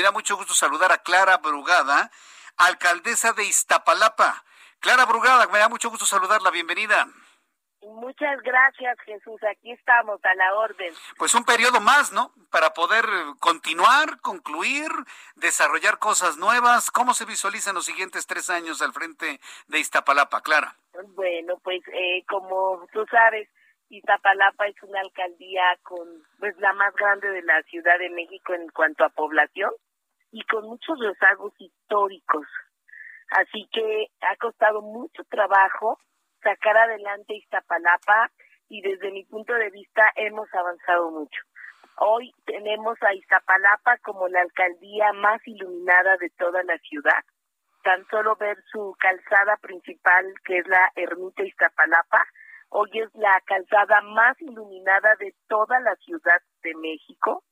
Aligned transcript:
Me 0.00 0.04
da 0.04 0.12
mucho 0.12 0.34
gusto 0.34 0.54
saludar 0.54 0.92
a 0.92 1.02
Clara 1.02 1.36
Brugada, 1.36 2.10
alcaldesa 2.56 3.34
de 3.34 3.44
Iztapalapa. 3.44 4.42
Clara 4.78 5.04
Brugada, 5.04 5.46
me 5.48 5.58
da 5.58 5.68
mucho 5.68 5.90
gusto 5.90 6.06
saludarla. 6.06 6.50
Bienvenida. 6.50 7.06
Muchas 7.82 8.40
gracias, 8.40 8.96
Jesús. 9.04 9.38
Aquí 9.44 9.72
estamos 9.72 10.18
a 10.24 10.34
la 10.36 10.54
orden. 10.54 10.94
Pues 11.18 11.34
un 11.34 11.44
periodo 11.44 11.82
más, 11.82 12.12
¿no? 12.12 12.32
Para 12.50 12.72
poder 12.72 13.04
continuar, 13.40 14.22
concluir, 14.22 14.88
desarrollar 15.34 15.98
cosas 15.98 16.38
nuevas. 16.38 16.90
¿Cómo 16.90 17.12
se 17.12 17.26
visualizan 17.26 17.74
los 17.74 17.84
siguientes 17.84 18.26
tres 18.26 18.48
años 18.48 18.80
al 18.80 18.94
frente 18.94 19.38
de 19.68 19.78
Iztapalapa, 19.80 20.40
Clara? 20.40 20.76
Bueno, 21.14 21.58
pues 21.62 21.82
eh, 21.92 22.24
como 22.26 22.86
tú 22.94 23.04
sabes, 23.10 23.50
Iztapalapa 23.90 24.66
es 24.66 24.82
una 24.82 25.00
alcaldía 25.00 25.78
con, 25.82 26.08
pues 26.38 26.56
la 26.56 26.72
más 26.72 26.94
grande 26.94 27.28
de 27.32 27.42
la 27.42 27.62
Ciudad 27.64 27.98
de 27.98 28.08
México 28.08 28.54
en 28.54 28.66
cuanto 28.70 29.04
a 29.04 29.10
población 29.10 29.70
y 30.32 30.42
con 30.44 30.66
muchos 30.66 30.98
rezagos 30.98 31.52
históricos. 31.58 32.46
Así 33.30 33.68
que 33.72 34.08
ha 34.22 34.36
costado 34.36 34.82
mucho 34.82 35.24
trabajo 35.24 35.98
sacar 36.42 36.76
adelante 36.76 37.34
Iztapalapa 37.34 38.30
y 38.68 38.82
desde 38.82 39.10
mi 39.10 39.24
punto 39.24 39.54
de 39.54 39.70
vista 39.70 40.10
hemos 40.16 40.52
avanzado 40.54 41.10
mucho. 41.10 41.40
Hoy 41.96 42.32
tenemos 42.46 42.96
a 43.02 43.14
Iztapalapa 43.14 43.98
como 43.98 44.28
la 44.28 44.40
alcaldía 44.40 45.12
más 45.12 45.40
iluminada 45.46 46.16
de 46.16 46.30
toda 46.30 46.62
la 46.62 46.78
ciudad. 46.78 47.22
Tan 47.82 48.06
solo 48.08 48.36
ver 48.36 48.56
su 48.70 48.94
calzada 48.98 49.56
principal, 49.56 50.24
que 50.44 50.58
es 50.58 50.66
la 50.66 50.90
Ermita 50.96 51.42
Iztapalapa, 51.42 52.26
hoy 52.70 52.90
es 52.94 53.14
la 53.14 53.40
calzada 53.44 54.00
más 54.02 54.40
iluminada 54.40 55.14
de 55.16 55.34
toda 55.48 55.80
la 55.80 55.94
Ciudad 55.96 56.40
de 56.62 56.74
México. 56.76 57.44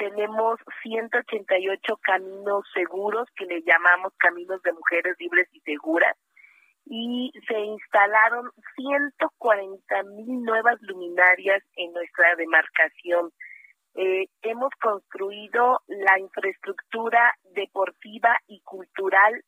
Tenemos 0.00 0.58
188 0.82 1.96
caminos 1.98 2.64
seguros 2.72 3.28
que 3.36 3.44
le 3.44 3.60
llamamos 3.60 4.14
caminos 4.16 4.62
de 4.62 4.72
mujeres 4.72 5.14
libres 5.18 5.46
y 5.52 5.60
seguras 5.60 6.16
y 6.86 7.30
se 7.46 7.58
instalaron 7.58 8.50
140 8.76 10.02
mil 10.04 10.42
nuevas 10.42 10.80
luminarias 10.80 11.62
en 11.76 11.92
nuestra 11.92 12.34
demarcación. 12.36 13.30
Eh, 13.94 14.28
hemos 14.40 14.70
construido 14.80 15.82
la 15.86 16.18
infraestructura 16.18 17.34
deportiva 17.52 18.38
y 18.46 18.62
cultural 18.62 19.44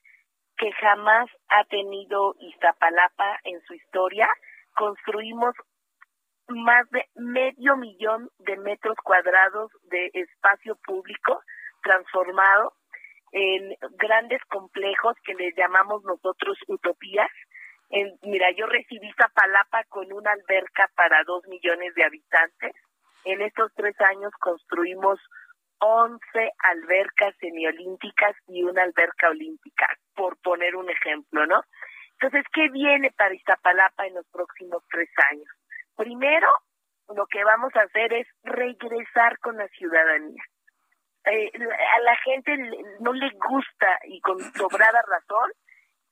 que 0.58 0.70
jamás 0.72 1.30
ha 1.48 1.64
tenido 1.64 2.34
Iztapalapa 2.40 3.40
en 3.44 3.58
su 3.62 3.72
historia. 3.72 4.28
Construimos 4.76 5.54
más 6.48 6.88
de 6.90 7.04
medio 7.14 7.76
millón 7.76 8.28
de 8.38 8.56
metros 8.58 8.96
cuadrados 9.02 9.70
de 9.84 10.10
espacio 10.14 10.76
público 10.84 11.42
transformado 11.82 12.74
en 13.32 13.74
grandes 13.96 14.40
complejos 14.50 15.16
que 15.24 15.34
les 15.34 15.54
llamamos 15.56 16.04
nosotros 16.04 16.58
utopías. 16.68 17.30
Mira, 18.22 18.50
yo 18.52 18.66
recibí 18.66 19.10
Zapalapa 19.12 19.84
con 19.88 20.12
una 20.12 20.32
alberca 20.32 20.88
para 20.94 21.22
dos 21.24 21.46
millones 21.46 21.94
de 21.94 22.04
habitantes. 22.04 22.72
En 23.24 23.40
estos 23.42 23.72
tres 23.74 23.98
años 24.00 24.32
construimos 24.40 25.20
11 25.78 26.20
albercas 26.58 27.34
semiolímpicas 27.40 28.36
y 28.46 28.62
una 28.62 28.82
alberca 28.82 29.28
olímpica, 29.30 29.86
por 30.14 30.36
poner 30.38 30.76
un 30.76 30.88
ejemplo, 30.88 31.46
¿no? 31.46 31.62
Entonces, 32.12 32.44
¿qué 32.52 32.68
viene 32.68 33.10
para 33.10 33.34
Iztapalapa 33.34 34.06
en 34.06 34.14
los 34.14 34.26
próximos 34.28 34.84
tres 34.90 35.10
años? 35.30 35.48
Primero, 36.02 36.48
lo 37.14 37.26
que 37.26 37.44
vamos 37.44 37.74
a 37.76 37.82
hacer 37.82 38.12
es 38.12 38.26
regresar 38.42 39.38
con 39.38 39.56
la 39.56 39.68
ciudadanía 39.68 40.42
eh, 41.24 41.52
a 41.54 42.00
la 42.00 42.16
gente 42.16 42.56
no 43.00 43.12
le 43.12 43.30
gusta 43.30 43.98
y 44.04 44.20
con 44.20 44.38
sobrada 44.54 45.02
razón 45.02 45.52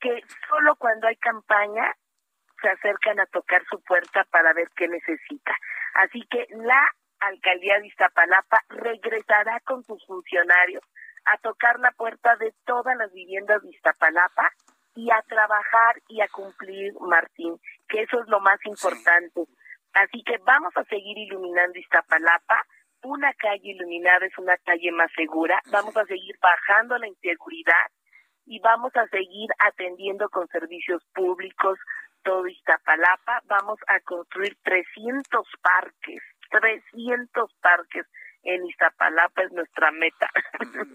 que 0.00 0.22
solo 0.48 0.76
cuando 0.76 1.08
hay 1.08 1.16
campaña 1.16 1.92
se 2.62 2.68
acercan 2.68 3.20
a 3.20 3.26
tocar 3.26 3.62
su 3.70 3.82
puerta 3.82 4.24
para 4.30 4.52
ver 4.52 4.68
qué 4.76 4.88
necesita. 4.88 5.56
Así 5.94 6.22
que 6.30 6.46
la 6.50 6.88
alcaldía 7.20 7.78
de 7.80 7.88
Iztapalapa 7.88 8.60
regresará 8.68 9.60
con 9.60 9.82
sus 9.84 10.04
funcionarios 10.06 10.82
a 11.24 11.36
tocar 11.38 11.78
la 11.80 11.90
puerta 11.92 12.36
de 12.36 12.54
todas 12.64 12.96
las 12.96 13.12
viviendas 13.12 13.62
de 13.62 13.70
Iztapalapa 13.70 14.50
y 14.94 15.10
a 15.10 15.22
trabajar 15.22 15.96
y 16.08 16.20
a 16.20 16.28
cumplir, 16.28 16.92
Martín, 17.00 17.58
que 17.88 18.02
eso 18.02 18.20
es 18.20 18.28
lo 18.28 18.40
más 18.40 18.58
importante. 18.64 19.46
Así 19.92 20.22
que 20.24 20.38
vamos 20.38 20.72
a 20.76 20.84
seguir 20.84 21.18
iluminando 21.18 21.78
Iztapalapa. 21.78 22.62
Una 23.02 23.32
calle 23.34 23.70
iluminada 23.70 24.26
es 24.26 24.36
una 24.38 24.56
calle 24.58 24.92
más 24.92 25.10
segura, 25.16 25.58
vamos 25.72 25.96
a 25.96 26.04
seguir 26.04 26.36
bajando 26.40 26.98
la 26.98 27.08
inseguridad 27.08 27.86
y 28.44 28.60
vamos 28.60 28.94
a 28.94 29.06
seguir 29.06 29.48
atendiendo 29.58 30.28
con 30.28 30.46
servicios 30.48 31.02
públicos 31.14 31.78
todo 32.22 32.46
Iztapalapa, 32.46 33.40
vamos 33.46 33.78
a 33.86 34.00
construir 34.00 34.54
300 34.62 35.48
parques, 35.62 36.22
300 36.50 37.50
parques 37.62 38.06
en 38.42 38.66
Iztapalapa 38.66 39.42
es 39.42 39.52
nuestra 39.52 39.90
meta. 39.92 40.30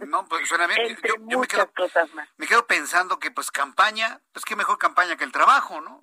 No, 0.07 0.25
pues 0.27 0.47
suena 0.47 0.67
bien. 0.67 0.97
yo, 1.29 1.39
me, 1.39 1.47
quedo, 1.47 1.71
cosas 1.73 2.13
más. 2.13 2.27
me 2.37 2.47
quedo 2.47 2.65
pensando 2.65 3.19
que 3.19 3.31
pues 3.31 3.51
campaña, 3.51 4.19
pues 4.33 4.45
qué 4.45 4.55
mejor 4.55 4.77
campaña 4.77 5.15
que 5.15 5.23
el 5.23 5.31
trabajo, 5.31 5.81
¿no? 5.81 6.01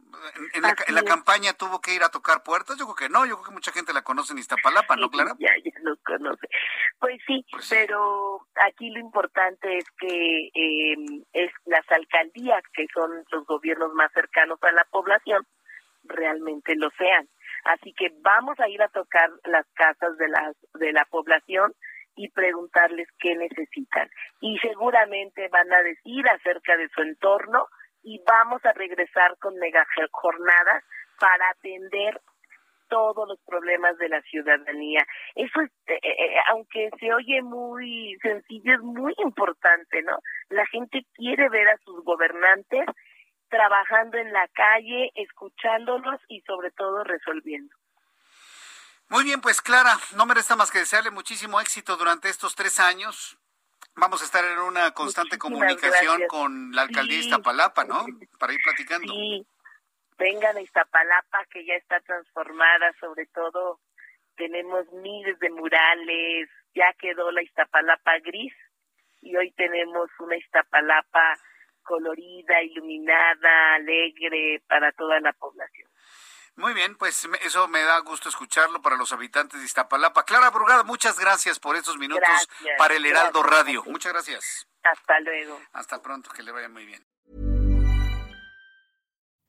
En, 0.55 0.63
la, 0.63 1.03
campaña 1.03 1.53
tuvo 1.53 1.81
que 1.81 1.95
ir 1.95 2.03
a 2.05 2.11
tocar 2.11 2.45
puertas, 2.45 2.79
yo 2.79 2.85
creo 2.85 2.95
que 2.95 3.09
no, 3.09 3.27
yo 3.27 3.37
creo 3.37 3.47
que 3.47 3.55
mucha 3.55 3.73
gente 3.73 3.93
la 3.93 4.03
conoce 4.03 4.33
en 4.33 4.39
Iztapalapa, 4.39 4.95
¿no, 4.97 5.11
Clara? 5.11 5.35
Ya, 5.39 5.51
ya 5.65 5.73
lo 5.83 5.97
conoce. 6.05 6.49
Pues 7.01 7.21
sí, 7.27 7.45
pues 7.51 7.69
pero 7.69 8.47
aquí 8.69 8.91
lo 8.91 9.01
importante 9.01 9.79
es 9.79 9.85
que 9.99 10.51
eh, 10.55 11.25
es 11.33 11.51
las 11.65 11.85
alcaldías, 11.91 12.63
que 12.73 12.87
son 12.95 13.25
los 13.31 13.47
gobiernos 13.47 13.93
más 13.95 14.13
cercanos 14.13 14.59
a 14.63 14.71
la 14.71 14.85
población, 14.91 15.45
realmente 16.05 16.75
lo 16.77 16.91
sean. 16.97 17.29
Así 17.65 17.93
que 17.95 18.13
vamos 18.21 18.59
a 18.61 18.69
ir 18.69 18.83
a 18.83 18.89
tocar 18.89 19.31
las 19.45 19.67
casas 19.75 20.17
de, 20.19 20.29
las, 20.29 20.57
de 20.75 20.93
la 20.93 21.05
población 21.05 21.73
y 22.17 22.29
preguntarles 22.31 23.09
qué 23.19 23.37
necesitan. 23.37 24.09
Y 24.41 24.59
seguramente 24.59 25.49
van 25.49 25.73
a 25.73 25.83
decir 25.83 26.29
acerca 26.29 26.77
de 26.77 26.89
su 26.89 27.03
entorno 27.03 27.67
y 28.03 28.21
vamos 28.27 28.65
a 28.65 28.73
regresar 28.73 29.37
con 29.39 29.57
mega 29.57 29.87
jornadas 30.11 30.85
para 31.19 31.51
atender 31.51 32.21
todos 32.89 33.27
los 33.27 33.41
problemas 33.47 33.97
de 33.97 34.09
la 34.11 34.21
ciudadanía. 34.23 35.01
Eso, 35.35 35.63
es, 35.63 35.71
eh, 35.87 35.99
eh, 36.03 36.13
eh, 36.19 36.37
aunque 36.51 36.91
se 37.01 37.15
oye 37.15 37.41
muy 37.41 38.19
sencillo, 38.21 38.75
es 38.75 38.81
muy 38.81 39.15
importante, 39.25 40.03
¿no? 40.03 40.19
La 40.51 40.67
gente 40.67 41.07
quiere 41.15 41.49
ver 41.49 41.69
a 41.69 41.79
sus 41.79 42.05
gobernantes 42.05 42.85
trabajando 43.53 44.17
en 44.17 44.33
la 44.33 44.49
calle, 44.49 45.13
escuchándolos 45.15 46.19
y 46.29 46.41
sobre 46.41 46.71
todo 46.71 47.05
resolviendo. 47.05 47.77
Muy 49.11 49.25
bien, 49.25 49.43
pues 49.43 49.61
Clara, 49.61 49.95
no 50.17 50.25
me 50.25 50.33
resta 50.33 50.57
más 50.57 50.71
que 50.71 50.79
desearle 50.79 51.11
muchísimo 51.11 51.61
éxito 51.61 51.99
durante 51.99 52.31
estos 52.31 52.55
tres 52.55 52.81
años. 52.81 53.37
Vamos 53.95 54.23
a 54.23 54.25
estar 54.25 54.43
en 54.43 54.59
una 54.59 54.93
constante 54.93 55.37
comunicación 55.37 56.23
con 56.29 56.73
la 56.73 56.83
alcaldía 56.83 57.19
de 57.19 57.25
Iztapalapa, 57.25 57.85
¿no? 57.85 58.07
Para 58.39 58.55
ir 58.55 58.61
platicando. 58.65 59.13
Sí, 59.13 59.47
vengan 60.17 60.57
a 60.57 60.63
Iztapalapa, 60.63 61.45
que 61.51 61.67
ya 61.67 61.75
está 61.75 62.01
transformada, 62.01 62.95
sobre 63.01 63.27
todo 63.27 63.81
tenemos 64.37 64.91
miles 64.93 65.39
de 65.41 65.51
murales, 65.51 66.49
ya 66.75 66.91
quedó 66.99 67.31
la 67.33 67.43
Iztapalapa 67.43 68.19
gris 68.21 68.55
y 69.21 69.37
hoy 69.37 69.53
tenemos 69.53 70.09
una 70.21 70.39
Iztapalapa 70.39 71.39
colorida, 71.83 72.63
iluminada, 72.63 73.75
alegre 73.77 74.63
para 74.69 74.93
toda 74.93 75.21
la 75.21 75.33
población. 75.33 75.89
Muy 76.57 76.75
bien, 76.75 76.97
pues 76.97 77.27
eso 77.43 77.67
me 77.69 77.83
da 77.83 77.99
gusto 78.01 78.29
escucharlo 78.29 78.83
para 78.83 78.97
los 78.97 79.11
habitantes 79.13 79.59
de 79.59 79.67
Iztapalapa. 79.67 80.25
Clara 80.25 80.51
Brugada, 80.51 80.83
muchas 80.83 81.19
gracias 81.19 81.59
por 81.59 81.77
estos 81.77 81.97
minutos 81.97 82.29
para 82.77 82.95
el 82.95 83.07
Heraldo 83.07 83.43
Radio. 83.43 83.83
Muchas 83.87 84.13
gracias. 84.13 84.67
Hasta 84.83 85.21
luego. 85.21 85.59
Hasta 85.73 86.03
pronto, 86.03 86.31
que 86.31 86.43
le 86.43 86.53
vaya 86.53 86.69
muy 86.69 86.85
bien. 86.85 87.03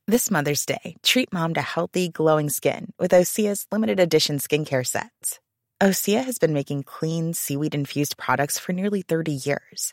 This 0.06 0.30
Mother's 0.30 0.66
Day, 0.66 0.96
treat 1.02 1.32
mom 1.32 1.54
to 1.54 1.62
healthy, 1.62 2.10
glowing 2.10 2.50
skin 2.50 2.92
with 2.98 3.12
Osea's 3.12 3.66
limited 3.72 3.98
edition 3.98 4.38
skincare 4.38 4.86
sets. 4.86 5.40
Osea 5.82 6.24
has 6.24 6.38
been 6.38 6.52
making 6.52 6.82
clean, 6.84 7.34
seaweed 7.34 7.74
infused 7.74 8.16
products 8.16 8.58
for 8.58 8.72
nearly 8.72 9.02
30 9.02 9.32
years. 9.32 9.92